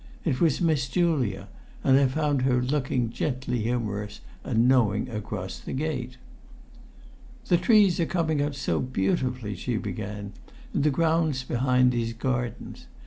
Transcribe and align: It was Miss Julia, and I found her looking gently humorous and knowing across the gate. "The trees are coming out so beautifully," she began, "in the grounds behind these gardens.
It 0.25 0.41
was 0.41 0.61
Miss 0.61 0.89
Julia, 0.89 1.47
and 1.83 1.99
I 1.99 2.07
found 2.07 2.41
her 2.41 2.59
looking 2.59 3.11
gently 3.11 3.59
humorous 3.61 4.19
and 4.43 4.67
knowing 4.67 5.07
across 5.07 5.59
the 5.59 5.73
gate. 5.73 6.17
"The 7.49 7.57
trees 7.57 7.99
are 7.99 8.07
coming 8.07 8.41
out 8.41 8.55
so 8.55 8.79
beautifully," 8.79 9.53
she 9.55 9.77
began, 9.77 10.33
"in 10.73 10.81
the 10.81 10.89
grounds 10.89 11.43
behind 11.43 11.91
these 11.91 12.13
gardens. 12.13 12.87